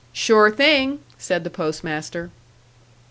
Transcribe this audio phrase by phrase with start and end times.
[0.13, 2.31] "Sure thing!" said the Post master.